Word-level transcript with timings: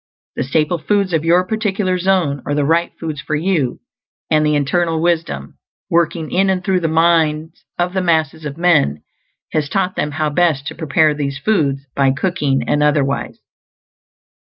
The 0.35 0.43
staple 0.43 0.79
foods 0.79 1.13
of 1.13 1.23
your 1.23 1.45
particular 1.45 1.99
zone 1.99 2.41
are 2.47 2.55
the 2.55 2.65
right 2.65 2.91
foods 2.99 3.21
for 3.21 3.35
you; 3.35 3.79
and 4.31 4.43
the 4.43 4.55
Eternal 4.55 4.99
Wisdom, 4.99 5.59
working 5.91 6.31
in 6.31 6.49
and 6.49 6.63
through 6.63 6.79
the 6.79 6.87
minds 6.87 7.63
of 7.77 7.93
the 7.93 8.01
masses 8.01 8.43
of 8.43 8.57
men, 8.57 9.03
has 9.51 9.69
taught 9.69 9.95
them 9.95 10.09
how 10.13 10.31
best 10.31 10.65
to 10.65 10.73
prepare 10.73 11.13
these 11.13 11.37
foods 11.37 11.85
by 11.95 12.09
cooking 12.09 12.63
and 12.67 12.81
otherwise. 12.81 13.37